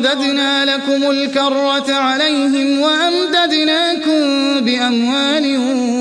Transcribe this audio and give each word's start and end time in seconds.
رددنا 0.00 0.64
لكم 0.64 1.10
الكرة 1.10 1.92
عليهم 1.94 2.80
وأمددناكم 2.80 4.20
بأموال 4.60 5.58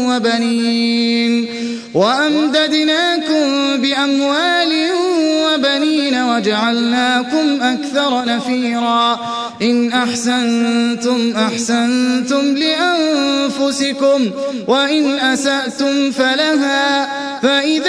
وبنين 0.10 1.48
وأمددناكم 1.94 3.78
بأموال 3.78 4.92
وبنين 5.46 6.24
وجعلناكم 6.24 7.62
أكثر 7.62 8.26
نفيرا 8.26 9.20
إن 9.62 9.92
أحسنتم 9.92 11.34
أحسنتم 11.38 12.58
لأنفسكم 12.58 14.32
وإن 14.68 15.20
أسأتم 15.20 16.12
فلها 16.12 17.10
فإذا 17.42 17.89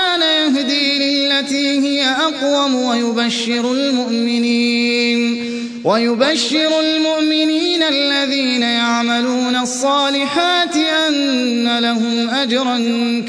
يهدي 0.21 0.99
للتي 0.99 1.79
هي 1.79 2.05
أقوم 2.09 2.75
ويبشر 2.75 3.71
المؤمنين 3.71 5.51
ويبشر 5.83 6.79
المؤمنين 6.79 7.83
الذين 7.83 8.61
يعملون 8.61 9.55
الصالحات 9.55 10.75
أن 10.75 11.79
لهم 11.79 12.29
أجرا 12.29 12.77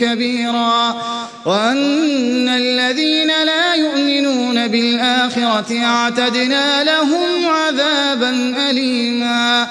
كبيرا 0.01 1.03
وأن 1.47 2.49
الذين 2.49 3.29
لا 3.29 3.75
يؤمنون 3.75 4.69
بالآخرة 4.69 5.85
أعتدنا 5.85 6.85
لهم 6.85 7.47
عذابا 7.47 8.55
أليما 8.71 9.67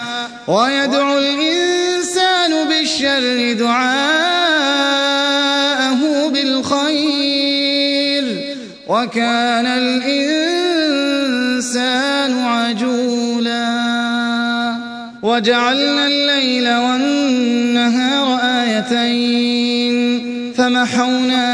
ويدعو 0.48 1.18
الإنسان 1.20 2.68
بالشر 2.68 3.54
دعاءه 3.54 4.31
وكان 8.92 9.66
الإنسان 9.66 10.72
عجولا 12.40 13.72
وجعلنا 15.22 16.08
الليل 16.08 16.68
والنهار 16.76 18.40
آيتين 18.44 20.22
فمحونا 20.58 21.46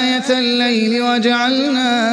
آية 0.00 0.38
الليل 0.38 1.02
وجعلنا 1.02 2.12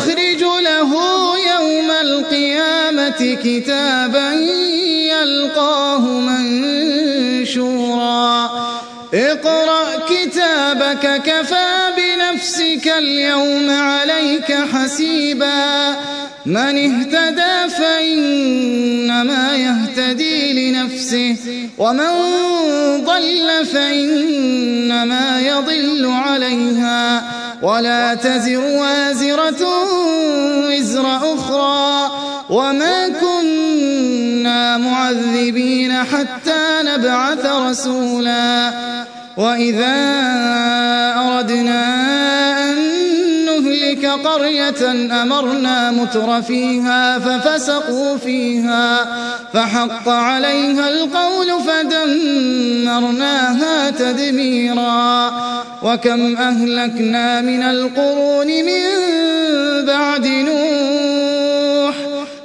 كتابا 3.43 4.33
يلقاه 5.11 5.99
منشورا. 5.99 7.61
اقرأ 9.13 9.83
كتابك 10.09 11.21
كفى 11.25 11.91
بنفسك 11.97 12.87
اليوم 12.97 13.69
عليك 13.69 14.53
حسيبا. 14.73 15.95
من 16.45 16.57
اهتدى 16.57 17.73
فإنما 17.77 19.55
يهتدي 19.55 20.71
لنفسه 20.71 21.35
ومن 21.77 22.11
ضل 23.05 23.65
فإنما 23.73 25.39
يضل 25.39 26.05
عليها. 26.05 27.23
ولا 27.61 28.13
تزر 28.13 28.59
وازرة 28.59 29.63
وزر 30.67 31.05
أخرى. 31.33 32.11
وما 32.49 33.07
معذبين 34.91 35.93
حتى 35.93 36.81
نبعث 36.83 37.45
رسولا. 37.45 38.71
وإذا 39.37 39.95
أردنا 41.15 41.83
أن 42.63 42.75
نهلك 43.45 44.05
قرية 44.05 44.91
أمرنا 45.21 45.91
متر 45.91 46.41
فيها 46.41 47.19
ففسقوا 47.19 48.17
فيها 48.17 49.05
فحق 49.53 50.09
عليها 50.09 50.89
القول 50.89 51.47
فدمرناها 51.67 52.69
تدميرا. 53.89 55.31
وكم 55.83 56.37
أهلكنا 56.37 57.41
من 57.41 57.63
القرون 57.63 58.47
من 58.47 58.81
بعد 59.85 60.27
نوح 60.27 60.70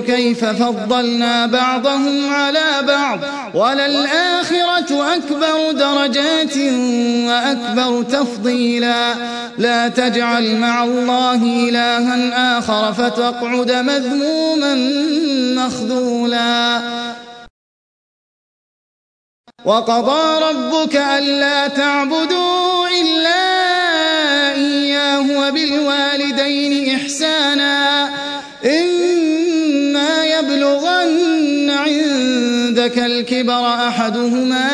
كيف 0.00 0.44
فضلنا 0.44 1.46
بعضهم 1.46 2.34
على 2.34 2.86
بعض 2.86 3.18
وللآخرة 3.54 5.14
أكبر 5.14 5.72
درجات 5.72 6.56
وأكبر 7.26 8.02
تفضيلا 8.02 9.14
لا 9.58 9.88
تجعل 9.88 10.56
مع 10.56 10.84
الله 10.84 11.68
إلها 11.68 12.58
آخر 12.58 12.92
فتقعد 12.92 13.72
مذموما 13.72 14.74
مخذولا 15.64 16.80
وقضى 19.64 20.44
ربك 20.44 20.96
ألا 20.96 21.68
تعبدوا 21.68 22.88
إلا 22.88 23.40
إياه 24.54 25.48
وبالوالدين 25.48 26.79
عندك 32.80 32.98
الكبر 32.98 33.74
أحدهما 33.88 34.68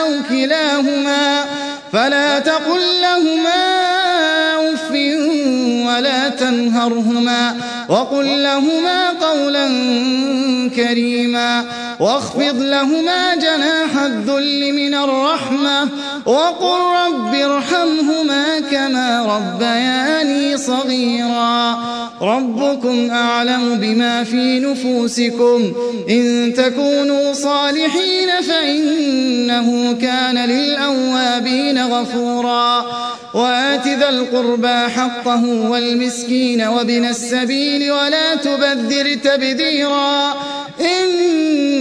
أو 0.00 0.08
كلاهما 0.28 1.44
فلا 1.92 2.38
تقل 2.38 2.80
لهما 3.02 3.54
أف 4.74 4.90
ولا 5.86 6.28
تنهرهما 6.28 7.56
وقل 7.88 8.42
لهما 8.42 9.10
قولا 9.10 9.66
كريما 10.76 11.64
واخفض 12.00 12.62
لهما 12.62 13.34
جناح 13.34 14.02
الذل 14.02 14.72
من 14.72 14.94
الرحمة 14.94 15.88
وقل 16.26 16.78
رب 17.06 17.34
ارحمهما 17.34 18.60
كما 18.70 19.22
ربياني 19.36 20.56
صغيرا. 20.56 21.78
ربكم 22.22 23.10
أعلم 23.10 23.74
بما 23.74 24.24
في 24.24 24.60
نفوسكم. 24.60 25.72
إن 26.10 26.54
تكونوا 26.56 27.32
صالحين 27.32 28.28
فإنه 28.48 29.92
كان 29.92 30.38
للأوابين 30.38 31.86
غفورا. 31.86 32.86
وآت 33.34 33.86
ذا 33.86 34.08
القربى 34.08 34.88
حقه 34.96 35.44
والمسكين 35.70 36.62
وابن 36.62 37.04
السبيل 37.04 37.92
ولا 37.92 38.34
تبذر 38.34 39.14
تبذيرا. 39.14 40.34
إن 40.80 41.10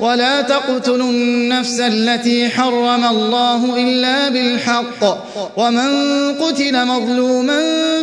ولا 0.00 0.40
تقتلوا 0.40 1.10
النفس 1.10 1.80
التي 1.80 2.48
حرم 2.48 3.04
الله 3.04 3.76
إلا 3.78 4.28
بالحق. 4.28 5.02
ومن 5.56 5.90
قتل 6.34 6.86
مظلوما 6.86 7.62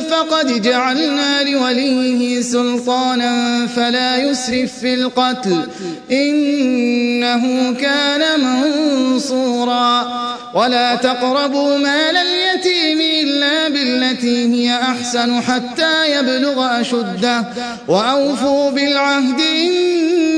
فقد 0.10 0.62
جعلنا 0.62 1.44
لوليه 1.44 2.42
سلطانا 2.42 3.68
فلا 3.68 4.18
يسرف 4.18 4.72
في 4.82 4.94
القتل. 4.94 5.68
إنه 6.12 7.74
كان 7.74 8.40
منصورا. 8.40 10.28
ولا 10.54 10.96
تقربوا 10.96 11.78
مال 11.78 12.18
اليتيم 12.18 13.00
إلا 13.24 13.70
بالتي 13.70 14.54
هي 14.54 14.76
أحسن 14.76 15.42
حتى 15.42 16.12
يبلغ 16.20 16.82
أشده. 16.82 17.46
وأوفوا 17.88 18.72
بالعهد 18.72 19.40
إن 19.40 19.87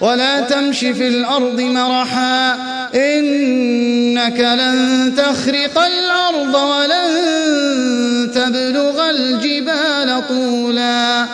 ولا 0.00 0.40
تمش 0.40 0.78
في 0.78 1.08
الأرض 1.08 1.60
مرحا 1.60 2.54
إنك 2.94 4.40
لن 4.40 5.12
تخرق 5.16 5.78
الأرض 5.78 6.54
ولن 6.54 8.30
تبلغ 8.34 9.10
الجبال 9.10 10.28
طولا. 10.28 11.26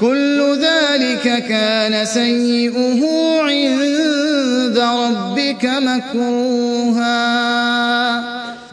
كل 0.00 0.58
ذلك 0.60 1.44
كان 1.48 2.04
سيئه 2.04 3.02
عند 3.40 4.78
ربك 4.78 5.64
مكروها. 5.64 7.14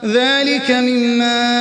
ذلك 0.06 0.72
مما 0.72 1.61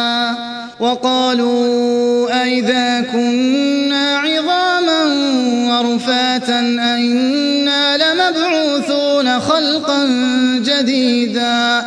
وقالوا 0.81 2.43
أئذا 2.43 3.01
كنا 3.01 4.17
عظاما 4.17 5.03
ورفاتا 5.69 6.59
أئنا 6.93 7.97
لمبعوثون 7.97 9.39
خلقا 9.39 10.07
جديدا. 10.65 11.85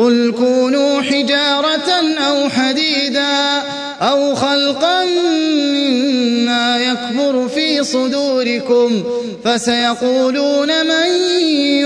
قل 0.00 0.34
كونوا 0.38 1.02
حجارة 1.02 1.90
أو 2.28 2.48
حديدا 2.48 3.62
أو 4.00 4.34
خلقا 4.34 5.04
مما 5.04 6.78
يكبر 6.78 7.48
في 7.48 7.84
صدوركم 7.84 9.04
فسيقولون 9.44 10.86
من 10.86 11.08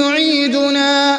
يعيدنا. 0.00 1.18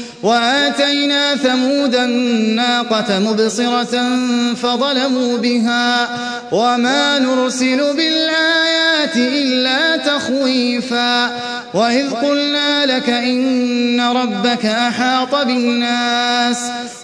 وآتينا 0.23 1.35
ثمود 1.35 1.95
الناقة 1.95 3.19
مبصرة 3.19 4.09
فظلموا 4.55 5.37
بها 5.37 6.07
وما 6.51 7.19
نرسل 7.19 7.77
بالآيات 7.77 9.15
إلا 9.15 9.97
تخويفا 9.97 11.31
وإذ 11.73 12.09
قلنا 12.09 12.85
لك 12.85 13.09
إن 13.09 14.01
ربك 14.01 14.65
أحاط 14.65 15.35
بالناس 15.35 16.57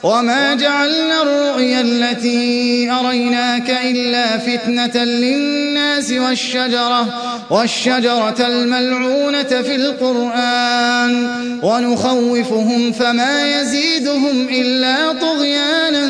وما 0.04 0.54
جعلنا 0.54 1.22
الرؤيا 1.22 1.82
التي 1.82 2.92
أريناك 2.92 3.70
إلا 3.70 4.38
فتنة 4.38 5.04
للناس 5.04 6.12
والشجرة 6.12 7.08
والشجرة 7.50 8.48
الملعونة 8.48 9.44
في 9.44 9.76
القرآن 9.76 11.28
ونخوفهم 11.64 12.92
فما 13.08 13.62
يزيدهم 13.62 14.48
إلا 14.50 15.14
طغيانا 15.14 16.08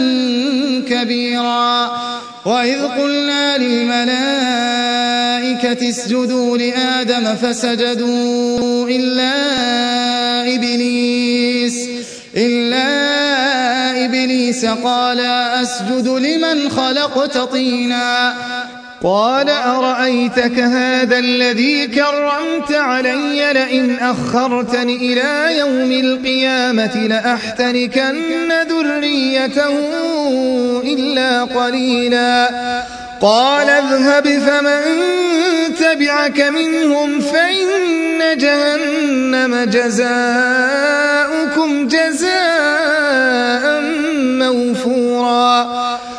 كبيرا. 0.89 1.92
وإذ 2.46 2.88
قلنا 2.88 3.58
للملائكة 3.58 4.30
اسجدوا 5.89 6.58
لآدم 6.58 7.36
فسجدوا 7.36 8.89
إلا 8.89 9.34
إبليس 10.56 11.89
إلا 12.38 12.86
إبليس 14.06 14.66
قال 14.66 15.20
أسجد 15.62 16.08
لمن 16.08 16.70
خلقت 16.70 17.38
طينا. 17.38 18.34
قال 19.04 19.50
أرأيتك 19.50 20.60
هذا 20.60 21.20
الذي 21.20 21.88
كرمت 21.88 22.72
علي 22.72 23.54
لئن 23.54 23.98
أخرتني 24.00 24.96
إلى 24.96 25.58
يوم 25.58 25.92
القيامة 25.92 27.08
لأحتركن 27.08 28.51
ذريته 28.70 29.77
إلا 30.84 31.44
قليلا. 31.44 32.50
قال 33.22 33.70
اذهب 33.70 34.27
فمن 34.27 34.82
تبعك 35.80 36.42
منهم 36.42 37.20
فإن 37.20 38.38
جهنم 38.38 39.63
جزاؤكم 39.63 40.27
جزاء 41.88 43.82
موفورا. 44.44 45.68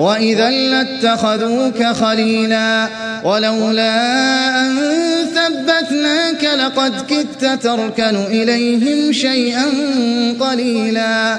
وإذا 0.00 0.50
لاتخذوك 0.50 1.84
خليلا 1.84 2.88
ولولا 3.24 4.60
أن 4.60 4.76
ثبتناك 5.34 6.44
لقد 6.44 7.06
كدت 7.06 7.62
تركن 7.62 8.16
إليهم 8.16 9.12
شيئا 9.12 9.66
قليلا 10.40 11.36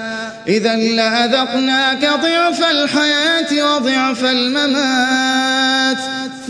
إذا 0.47 0.75
لأذقناك 0.75 2.01
ضعف 2.01 2.71
الحياة 2.71 3.75
وضعف 3.75 4.25
الممات 4.25 5.97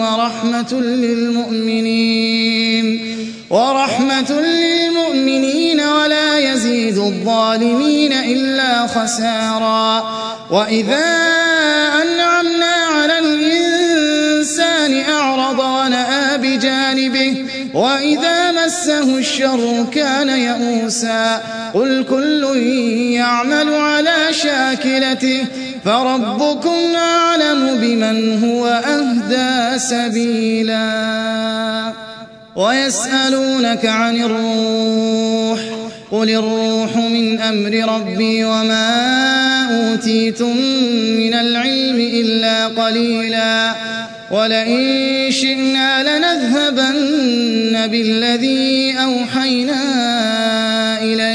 ورحمة 0.00 0.72
للمؤمنين. 0.80 2.28
ورحمة 3.50 4.30
للمؤمنين 4.30 5.80
ولا 5.80 6.38
يزيد 6.38 6.98
الظالمين 6.98 8.12
إلا 8.12 8.86
خسارا. 8.86 10.04
وإذا 10.50 11.06
أنعمنا 12.02 12.74
على 12.94 13.18
الإنسان 13.18 15.04
أعرض 15.10 15.58
ونأى 15.58 16.38
بجانبه 16.38 17.44
وإذا 17.74 18.52
مسه 18.52 19.18
الشر 19.18 19.86
كان 19.92 20.28
يئوسا. 20.28 21.42
قل 21.74 22.04
كل 22.10 22.56
يعمل 23.12 23.74
على 23.74 24.16
شاكلته 24.30 25.46
فربكم 25.88 26.96
أعلم 26.96 27.78
بمن 27.80 28.44
هو 28.44 28.66
أهدى 28.66 29.78
سبيلا 29.78 30.82
ويسألونك 32.56 33.86
عن 33.86 34.16
الروح 34.16 35.60
قل 36.12 36.30
الروح 36.30 36.96
من 36.96 37.40
أمر 37.40 37.94
ربي 37.94 38.44
وما 38.44 38.90
أوتيتم 39.70 40.56
من 41.18 41.34
العلم 41.34 42.00
إلا 42.00 42.66
قليلا 42.66 43.74
ولئن 44.30 45.30
شئنا 45.30 46.02
لنذهبن 46.02 47.86
بالذي 47.86 48.94
أوحينا 48.98 50.08
لا 51.18 51.34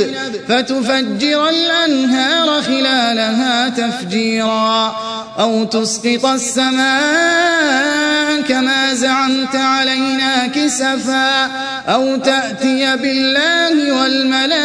وعنب 0.00 0.36
فتفجر 0.48 1.48
الأنهار 1.48 2.62
خلالها 2.62 3.68
تفجيرا. 3.68 4.96
أو 5.38 5.64
تسقط 5.64 6.26
السماء 6.26 8.40
كما 8.48 8.94
زعمت 8.94 9.56
علينا 9.56 10.46
كسفا. 10.46 11.46
أو 11.88 12.16
تأتي 12.16 12.96
بالله 12.96 14.02
والملائكة 14.02 14.56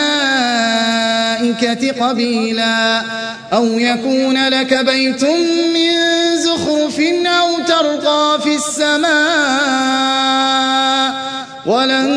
قبيلا. 2.08 3.02
أو 3.54 3.66
يكون 3.66 4.50
لك 4.50 4.74
بيت 4.74 5.24
من 5.74 5.92
زخرف 6.38 7.00
أو 7.26 7.60
ترقى 7.60 8.40
في 8.44 8.56
السماء. 8.56 10.71
ولن 11.66 12.10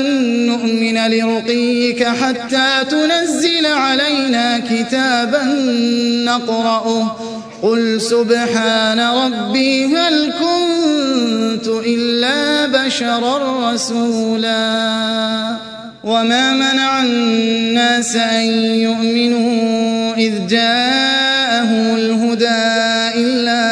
نؤمن 0.47 1.11
لرقيك 1.11 2.05
حتى 2.05 2.85
تنزل 2.91 3.67
علينا 3.67 4.59
كتابا 4.59 5.43
نقرأه. 6.25 7.17
قل 7.63 8.01
سبحان 8.01 9.01
ربي 9.01 9.97
هل 9.97 10.33
كنت 10.33 11.69
إلا 11.69 12.67
بشرا 12.67 13.73
رسولا. 13.73 15.57
وما 16.05 16.53
منع 16.53 17.01
الناس 17.01 18.17
أن 18.17 18.45
يؤمنوا 18.75 20.15
إذ 20.15 20.47
جاءهم 20.47 21.97
الهدى 21.97 22.65
إلا 23.21 23.65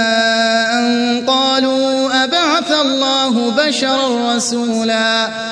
أن 0.78 1.22
قالوا 1.26 2.24
أبعث 2.24 2.72
الله 2.72 3.50
بشرا 3.50 4.36
رسولا. 4.36 5.51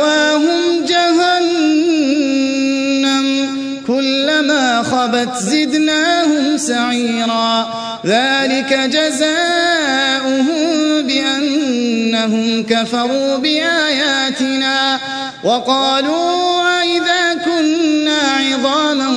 سعيرا. 6.67 7.67
ذلك 8.05 8.73
جزاؤهم 8.73 10.57
بأنهم 11.01 12.63
كفروا 12.63 13.37
بآياتنا 13.37 14.99
وقالوا 15.43 16.61
أئذا 16.81 17.33
كنا 17.45 18.19
عظاما 18.39 19.09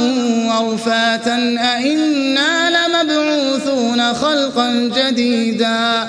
ورفاتا 0.48 1.36
أئنا 1.76 2.70
لمبعوثون 2.70 4.14
خلقا 4.14 4.90
جديدا. 4.96 6.08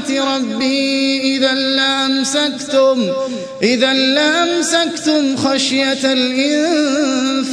ربي 0.00 1.36
إذا 1.36 1.52
لأمسكتم 1.54 3.12
إذا 3.62 3.92
لأمسكتم 3.92 5.36
خشية 5.36 6.12
الإنفاق 6.12 7.52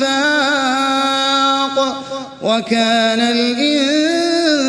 وكان 2.42 3.20
الإنسان 3.20 4.60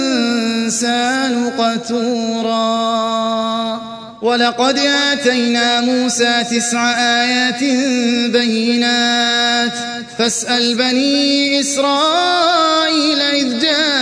قتورا. 1.59 2.90
ولقد 4.22 4.78
آتينا 4.78 5.80
موسى 5.80 6.44
تسع 6.50 6.90
آيات 6.98 7.64
بينات 8.33 9.72
فاسأل 10.18 10.74
بني 10.74 11.61
إسرائيل 11.61 13.20
إذ 13.20 13.61
جاءهم 13.61 13.99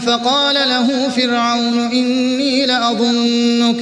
فقال 0.00 0.54
له 0.54 1.08
فرعون 1.08 1.90
إني 1.92 2.66
لأظنك 2.66 3.76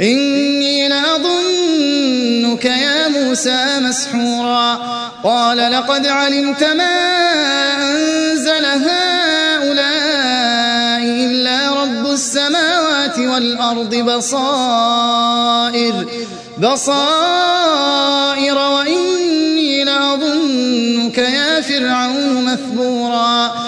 إني 0.00 0.88
لأظنك 0.88 2.64
يا 2.64 3.08
موسى 3.08 3.80
مسحورا. 3.80 4.98
قال 5.24 5.72
لقد 5.72 6.06
علمت 6.06 6.64
ما 6.64 6.98
أنزل 7.90 8.64
هؤلاء 8.64 10.08
إلا 11.02 11.82
رب 11.82 12.06
السماوات 12.06 13.18
والأرض 13.18 13.94
بصائر 13.94 15.28
بصائر 16.58 18.58
وإني 18.58 19.84
لأظنك 19.84 21.18
يا 21.18 21.60
فرعون 21.60 22.44
مثبورا. 22.44 23.67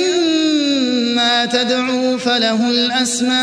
تدعوا 1.45 2.17
فله 2.17 2.69
الأسماء 2.69 3.41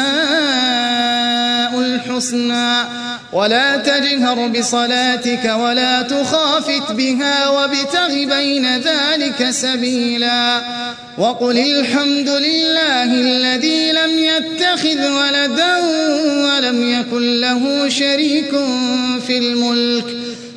الحسنى 1.80 2.82
ولا 3.32 3.76
تجهر 3.76 4.48
بصلاتك 4.48 5.54
ولا 5.61 6.02
تخافت 6.02 6.92
بها 6.92 7.48
وابتغ 7.48 8.08
بين 8.08 8.66
ذلك 8.76 9.50
سبيلا 9.50 10.61
وقل 11.18 11.58
الحمد 11.58 12.28
لله 12.28 13.04
الذي 13.04 13.92
لم 13.92 14.18
يتخذ 14.18 15.11
ولدا 15.11 15.78
ولم 16.44 16.90
يكن 17.00 17.40
له 17.40 17.88
شريك 17.88 18.50
في 19.26 19.38
الملك 19.38 20.04